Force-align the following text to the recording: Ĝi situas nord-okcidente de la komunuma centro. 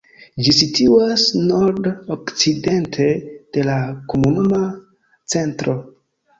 Ĝi 0.45 0.53
situas 0.59 1.25
nord-okcidente 1.49 3.07
de 3.59 3.69
la 3.71 3.79
komunuma 4.17 4.65
centro. 5.37 5.81